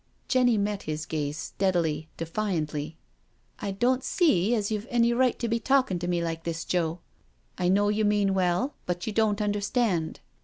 [0.27, 2.97] Jenny met his gaze steadily, defiantly."
[3.61, 7.01] I don't see as you've any right to be talkin' to me like this, Joe.
[7.59, 10.19] I know you mean well, but you don't understand."